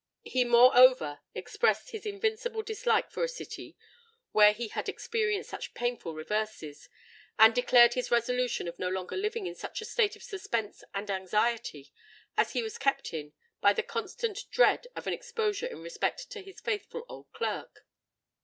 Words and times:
He, 0.23 0.43
moreover, 0.45 1.19
expressed 1.35 1.91
his 1.91 2.07
invincible 2.07 2.63
dislike 2.63 3.11
for 3.11 3.23
a 3.23 3.27
city 3.29 3.77
where 4.31 4.51
he 4.51 4.69
had 4.69 4.89
experienced 4.89 5.51
such 5.51 5.75
painful 5.75 6.15
reverses; 6.15 6.89
and 7.37 7.53
declared 7.53 7.93
his 7.93 8.09
resolution 8.09 8.67
of 8.67 8.79
no 8.79 8.89
longer 8.89 9.15
living 9.15 9.45
in 9.45 9.53
such 9.53 9.79
a 9.79 9.85
state 9.85 10.15
of 10.15 10.23
suspense 10.23 10.83
and 10.95 11.11
anxiety 11.11 11.93
as 12.35 12.53
he 12.53 12.63
was 12.63 12.79
kept 12.79 13.13
in 13.13 13.33
by 13.61 13.73
the 13.73 13.83
constant 13.83 14.45
dread 14.49 14.87
of 14.95 15.05
an 15.05 15.13
exposure 15.13 15.67
in 15.67 15.83
respect 15.83 16.31
to 16.31 16.41
his 16.41 16.59
faithful 16.61 17.05
old 17.07 17.31
clerk. 17.31 17.85